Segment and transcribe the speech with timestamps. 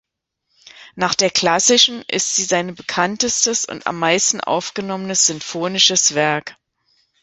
[0.95, 6.55] Nach der „Klassischen“ ist sie sein bekanntestes und am meisten aufgenommenes sinfonisches Werk.